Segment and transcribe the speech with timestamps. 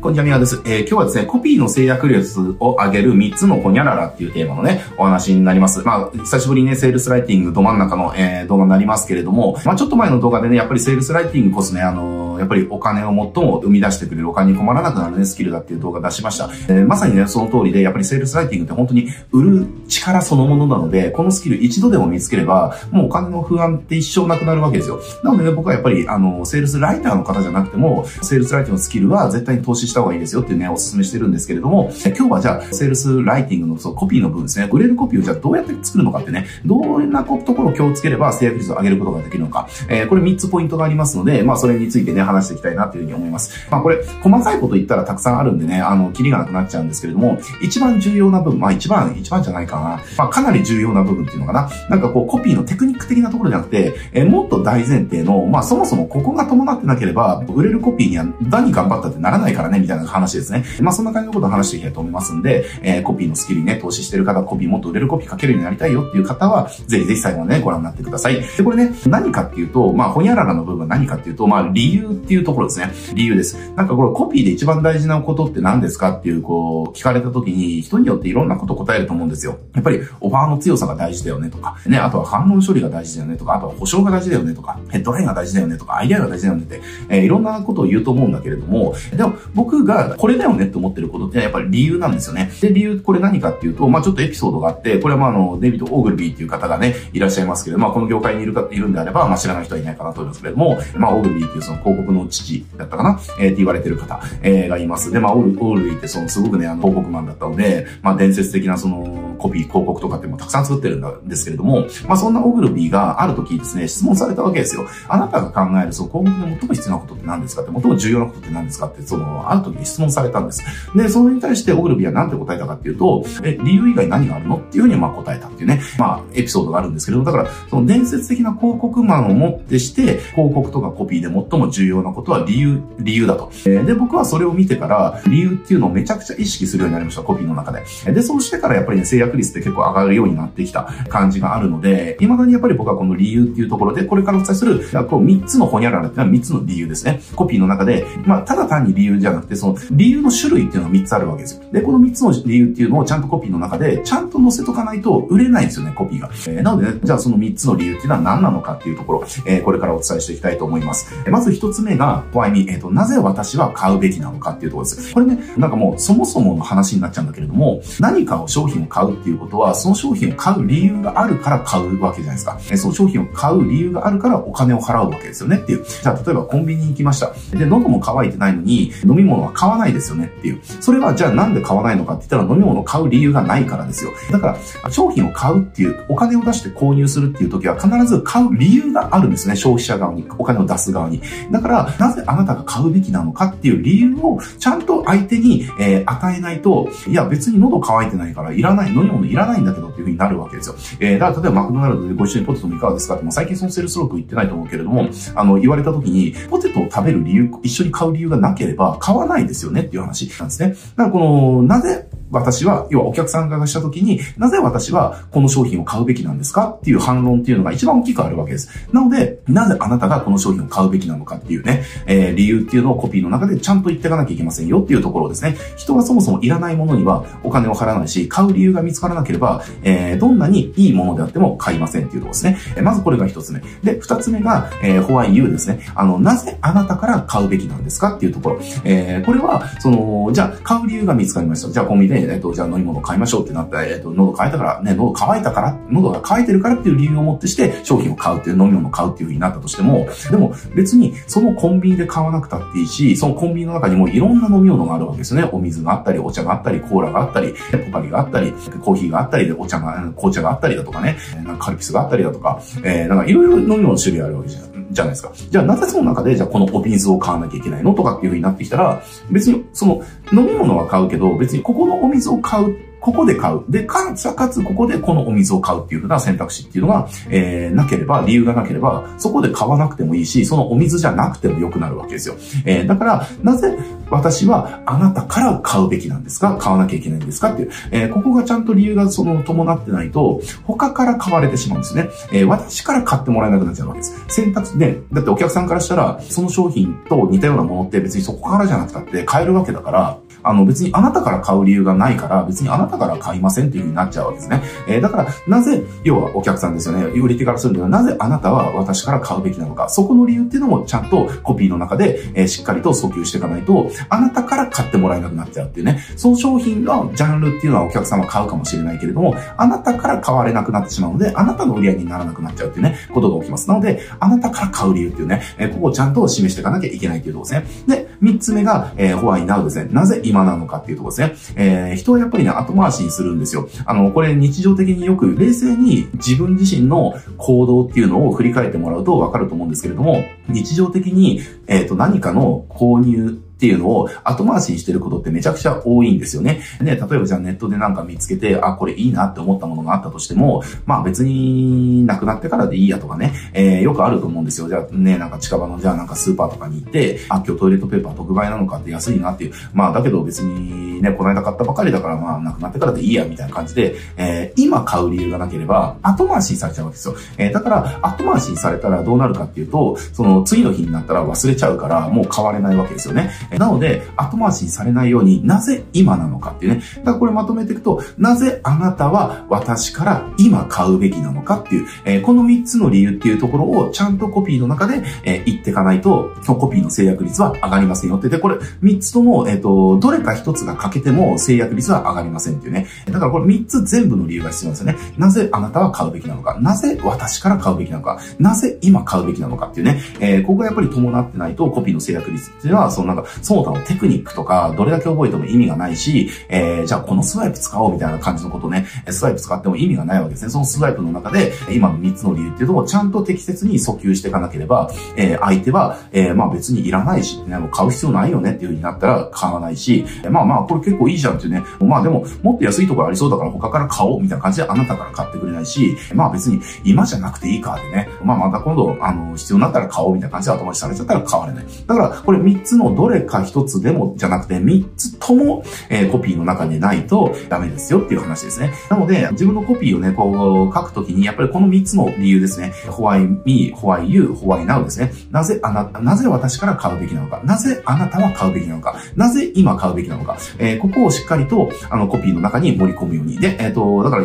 [0.00, 0.60] こんにちは、みわです。
[0.66, 5.80] えー、今日はですね、コピーの制約率を上げる3つのホニャララっていうテーマのね、お話になります。
[5.80, 16.50] まあ、久しぶりにね、セールスライティングど真ん中の、えー、動画になりますけれども、まあ、ちょっと前の動画でね、やっぱりセールスライティングこそね、あのー、やっぱりお金を最も生み出してくれるお金に困らなくなるね、スキルだっていう動画出しました。
[16.68, 25.00] えー、まさにね、その通りで、やっぱりセールスライティングって本当に売る力そのものなので、このスキル一度でも見つければ、もうお金の不安って一生なくなるわけですよ。
[25.24, 43.66] なのでね、僕はやっぱり、あの、セールスライターの方じゃなくても、セールスライティングのスキルは絶対に投資してた方がいいですよっていうね、お勧めしてるんですけれども、今日はじゃあ、セールスライティングのそのコピーの部分ですね、売れるコピーをじゃあどうやって作るのかってね、どんなところを気をつければ制約率を上げることができるのか、えー、これ3つポイントがありますので、まあそれについてね、話していきたいなというふうに思います。
[43.70, 60.64] まあこれ、細かいこと言ったらたくさんあるんでね、あの、キリがなくなっちゃうんですけれども、一番重要な部分、まあ一番、一番じゃないかな、まあかなり重要な部分っていうのかな、なんかこうコピーのテクニック的なところじゃなくて、えー、もっと大前提の、まあそもそもここが伴ってなければ、売れるコピーには何頑張ったってならないからね、みたいな話ですね。
[60.80, 68.40] まあそんな感じのことを話していきたいと思いますんで、えー、コピーのスキルにね、投資してる方、コピーもっと売れるコピー書けるようになりたいよっていう方は、ぜひぜひ最後までね、ご覧になってください。
[68.56, 72.90] で、これね、何かっていうと、まあ、ほにゃららの部分は何かっていうと、まあ、理由っていうところですね。
[73.14, 73.56] 理由です。
[73.74, 79.58] なんかこれコピーで一番大事なことって何ですかっていう、こう、聞かれた時に、人によっていろんなこと答えると思うんですよ。
[79.74, 92.50] やっぱり、オファーの強さが大事だよねとか、ね、あとは反論処理が大事だよねとか、あとは保証が大事だよねとか、ヘッドラインが大事だよねとか、アイデアが大事だよねって、えー、いろんなことを言うと思うんだけれども、でも、僕がこれだよねって思ってることってやっぱり理由なんですよね。
[92.60, 105.10] で、理由、これ何かっていうと、まあちょっとエピソードがあって、これはまああの、デビッド・オーグルビーっていう方がね、いらっしゃいますけど、まあこの業界にいるか、いるんであれば、まあ知らない人はいないかなと思いますけれども、まあオーグルビーっていうその広告の父だったかな、えー、って言われてる方、えー、がいます。
[105.12, 114.86] で、まあオーグルビーってそのすごくね、あの、広告マンだったので、まあ伝説的なその、コピー、広告とかってもたくさん作ってるんですけれども、まあそんなオグルビーがある時ですね、質問されたわけですよ。
[115.08, 120.62] あなたが考えるその広告で最も必要なことって何ですかって、最も重要なことって何ですかって、その、ある時に質問されたんです。
[120.94, 124.56] で、それに対してオグルビーは何て答えたかっていうと、え、理由以外何があるの？
[124.56, 133.50] っていうふうにまあ答えたっていうね、まあエピソードがあるんですけれども、だから、その伝説的な広告マンをもってして、広告とかコピーで最も重要なことは理由、理由だと。
[133.64, 137.82] で、僕はそれを見てから、理由っていうのをめちゃくちゃ意識するようになりました、コピーの中で。
[138.12, 147.20] で、そうしてからやっぱりね、制約率って結構上がるようになってきた感じがあるので、未だにやっぱり僕はこの理由っていうところで、これからお伝えする、こう3つのホニャララっていうのは3つの理由ですね。
[147.34, 151.62] コピーの中で、まあ、ただ単に理由じゃなくて、その理由の種類っていうのが3つあるわけですよ。
[151.72, 156.30] で、この3つの理由っていうのをちゃんとコピーの中で、ちゃんと載せとかないと売れないんですよね、コピーが。
[156.48, 161.12] えー、なのでね、じゃあその3つの理由っていうのは何なのかっていうところ、えー、これからお伝えしていきたいと思います。
[161.30, 165.14] まず1つ目が、怖いに、えっ、ー、と、なぜ私は買うべきなのかっていうところです。
[165.14, 172.58] これね、なんかもうそもそもの話になっちゃうんだけれども、何かを商品を買うっていうことは、その商品を買う理由があるから買うわけじゃないですか。
[172.76, 175.84] その商品を買う理由があるからお金を払うわけですよねっていう。
[175.84, 177.32] じゃあ、例えばコンビニに行きました。
[177.56, 180.60] で、喉も渇いてないのに、飲み物は買わないですよねっていう。
[180.80, 184.10] それはじゃあなんで買わないのかって言ったら飲み物を買う理由がないからですよ。
[184.30, 189.56] だから、商品を買うっていう、お金を出して購入するっていう時は必ず買う理由があるんですね。
[189.56, 191.20] 消費者側に、お金を出す側に。
[191.50, 200.76] だから、なぜあなたが買うべきなのかっていう理由をちゃんと相手に、えー、与えないと、いや別に喉乾いてないからいらない、飲み物いらないんだけどっていう風になるわけですよ。
[201.00, 210.70] えー、だから例えばマクドナルドでご一緒にポテトもいかがですかって、も最近そのセールスローク言ってないと思うけれども、あの、言われた時に、ポテトを食べる理由、一緒に買う理由がなければ買わないですよねっていう話なんですね。
[210.70, 218.68] だからこの、なぜ私は、要はお客さんがした時に、なぜ私はこの商品を買うべきなんですかっていう反論っていうのが一番大きくあるわけです。
[218.92, 225.56] なので、なぜあなたがこの商品を買うべきなのかっていうね、えー、理由っていうのをコピーの中でちゃんと言っていかなきゃいけませんよっていうところですね。
[225.76, 232.58] 人はそもそもいらないものにはお金を払わないし、買う理由が見つからなければ、えー、どんなにいいものであっても買いませんっていうところですね。
[232.76, 233.60] えー、まずこれが一つ目。
[233.82, 235.80] で、二つ目が、えー、ホワイユーですね。
[235.94, 238.60] あの、なぜあなたから買うべきなんですかっていうところ。
[238.84, 241.70] えー、これは、その、じゃあ、買う理由が見つかりました。
[241.70, 255.48] じゃあ、コンビニで、えっと、じゃあ飲み物買いましょうってなったら、えっ、と、喉乾いたから、ね、喉乾いたから、喉が乾いてるからっていう理由をもってして商品を買うっていう飲み物を買うっていう風になったとしても、でも別にそのコンビニで買わなくたっていいし、そのコンビニの中にもいろんな飲み物があるわけですね。
[255.52, 257.54] お水があったり、お茶があったり、コーラがあったり、
[257.86, 265.32] ポカリがあったり、コーヒーがあったりで、お茶が、紅茶があったりだとかね、なんかカルピスがあったりだとか、えー、なんかいろいろ飲み物の種類あるわけじゃじゃないですか。
[265.34, 267.94] じゃあなぜその中で、じゃあこのお水を買わなきゃいけないの？
[267.94, 270.02] とかっていうふうになってきたら、別にその
[270.32, 272.76] 飲み物は買うけど、別にここのお水を買う
[273.06, 273.62] ここで買う。
[273.68, 282.34] で、かつ、かつ、ここでこのお水を買うっていうふうな選択肢っていうのが、えー、なければ、理由がなければ、そこで買わなくてもいいし、そのお水じゃなくても良くなるわけですよ。
[282.64, 283.78] えー、だから、なぜ
[284.10, 286.56] 私はあなたから買うべきなんですか？
[286.56, 292.08] 買わなきゃいけないんですかっていう、えー、ここがちゃんと理由がその伴ってないと、他から買われてしまうんですね。
[292.32, 294.24] えー、私から買ってもらえなくなっちゃうわけです。
[294.26, 304.62] 選択ね、だってお客さんからしたら、その商品と似たようなものって別にそこからじゃなくたって買えるわけだから、あの別にあなたから買う理由がないから、別にあなたから買いませんっていう風になっちゃうわけですね。
[304.88, 307.04] えー、だから、なぜ、要はお客さんですよね。
[307.20, 309.88] 売り手からするには、なぜあなたは私から買うべきなのか。
[309.88, 316.00] そこの理由っていうのもちゃんとコピーの中で、えー、しっかりと訴求していかないと、あなたから買ってもらえなくなっちゃうっていうね。
[316.16, 323.68] その商品のジャンルっていうのはお客さんは買うかもしれないけれども、あなたから買われなくなってしまうので、あなたの売り上げにならなくなっちゃうっていうね、ことが起きます。
[323.68, 327.96] なので、あなたから買う理由っていうね、えー、ここをちゃんと示していかなきゃいけないっていうところですね。
[327.96, 329.88] で、三つ目が、えー、ホワイナウですね。
[329.92, 331.56] なぜ今なのかっていうところですね。
[331.56, 333.68] えー、人はやっぱりね、後回しにするんですよ。
[333.84, 346.60] あの、これ日常的によく冷静に自分自身の行動っていうのを振り返ってもらうとわかると思うんですけれども、日常的に、えっ、ー、と、何かの購入っていうのを後回しにしてることってめちゃくちゃ多いんですよね。
[346.80, 354.68] ね、例えばじゃあネットでなんか見つけて、あ、これいいなって思ったものがあったとしても、まあ別になくなってからでいいやとかね、えー、よくあると思うんですよ。
[354.68, 359.52] じゃあね、なんか近場のじゃあなんかスーパーとかに行って、あ、今日トイレットペーパー特売なのかって安いなっていう。
[359.72, 367.14] まあだけど別にね、この間買ったばかりだからまあなくなってからでいいやみたいな感じで、えー、今買う理由がなければ後回しにされちゃうわけですよ。
[367.38, 373.30] えー、だから後回しにされたらどうなるかっていうと、その次の日になったら忘れちゃうからもう買われないわけですよね。
[373.50, 376.82] なので、後回しにされないようになぜ今なのかっていうね。
[376.98, 388.28] だからこれまとめていくと、なぜあなたは私から今買うべきなのかっていう、えー、この3つの理由っていうところをちゃんとコピーの中で、えー、言っていかないと、コピーの制約率は上がりませんよって。
[388.28, 392.86] で、これ3つとも、えっ、ー、と、どれか1つが欠けても制約率は上がりませんっていうね。
[393.06, 395.14] だからこれ3つ全部の理由が必要なんですよね。
[395.18, 396.58] なぜあなたは買うべきなのか。
[396.60, 398.20] なぜ私から買うべきなのか。
[398.38, 400.00] なぜ今買うべきなのかっていうね。
[400.20, 410.50] え、ここがやっぱり伴ってないとコピーの制約率っていうのは、そのなんか、その他のテクニックとか、どれだけ覚えても意味がないし、えー、じゃあこのスワイプ使おうみたいな感じのことね、スワイプ使っても意味がないわけですね。
[410.50, 431.64] そのスワイプの中で、今の3つの理由っていうのをちゃんと適切に訴求していかなければ、えー、相手は、えー、まあ別にいらないし、ね、もう買う必要ないよねっていう風になったら買わないし、まあまあこれ結構いいじゃんっていうね、まあでももっと安いところありそうだから他から買おうみたいな感じであなたから買ってくれないし、まあ別に今じゃなくていいかでね、まあまた今度、あの、必要になったら買おうみたいな感じで後回しされちゃったら買われない。
[431.86, 438.72] だからこれ3つのどれか1つでもじゃなくて3つとも、えー、コピーの中にないとダメですよっていう話ですね。
[438.90, 442.72] なので、自分のコピーをね、こう書くときに、やっぱりこの3つの理由ですね。
[442.86, 445.12] why me, why you, why now ですね。
[445.30, 447.40] なぜあなた、なぜ私から買うべきなのか。
[447.44, 448.96] なぜあなたは買うべきなのか。
[449.16, 450.38] なぜ今買うべきなのか。
[450.58, 453.38] えー、ここをしっかりと、あの、コピーの中に盛り込むように。
[453.38, 454.24] で、えっ、ー、と、だから、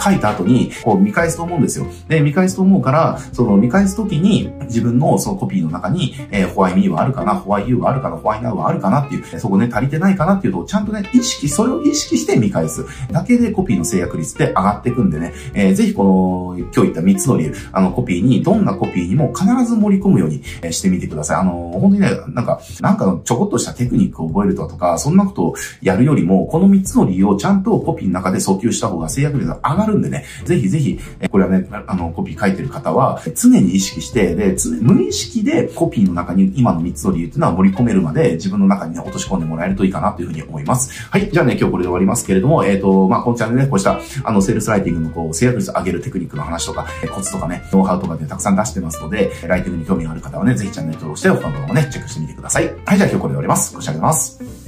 [0.00, 1.86] 書いた後に、こう見返すと思うんですよ。
[2.08, 12.84] で、見返すと思うから、その見返すときに、自分のそのコピーの中に、えー、why me はあるかな、why you はあるかな、why はあるかなっていう、そこね、足りてないかなっていうと、ちゃんとね、意識、それを意識して見返す。
[13.10, 20.42] だけでコピーの制約率って上がっていくんでね、えー、ぜひこの、今日言った3つの理由、あの、コピーに、どんなコピーにも必ず盛り込むように
[20.72, 21.36] してみてください。
[21.38, 30.98] あの、本当にね、なんか、なんかのちょこっとしたテクニックを覚えるとか、そんなことをやるよりも、この3つの理由をちゃんとコピーの中で訴求した方が制約率が上がるんでね、ぜひぜひ、
[31.30, 41.08] これはね、あの、コピー書いてる方は、常に意識して、で、無意識でコピーの中に今の3つの理由っていうのは盛り込めるまで、自分の中にね、落とし込んでもらえるといいかなというふうに思います。
[41.10, 41.30] はい。
[41.30, 52.66] じゃあね、今日これで終わりますけれども、えっ、ー、と、まあ、このチャンネルね、こうした、あの、セールスライティングのこう、制約率上げるテクニックの話とかえ、コツとかね、ノウハウとかでたくさん出してますので、ライティングに興味がある方はね、ぜひチャンネル登録して、他の動画もね、チェックしてみてください。
[52.84, 53.74] はい、じゃあ今日これで終わります。
[53.74, 54.67] ご視聴ありがとうございます。